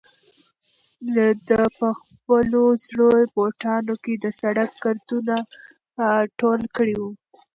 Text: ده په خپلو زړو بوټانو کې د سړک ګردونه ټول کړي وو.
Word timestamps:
ده 1.15 1.61
په 1.77 1.87
خپلو 2.01 2.61
زړو 2.85 3.11
بوټانو 3.33 3.93
کې 4.03 4.13
د 4.23 4.25
سړک 4.39 4.69
ګردونه 4.83 5.35
ټول 6.39 6.61
کړي 6.77 6.95
وو. 7.01 7.09